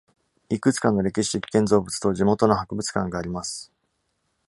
[0.49, 3.71] いくつかの歴史的建造物と地元の博物館があります。